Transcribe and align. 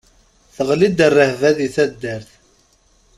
Teɣli-d 0.55 0.99
rrehba 1.13 1.49
di 1.57 1.67
taddart. 1.75 2.29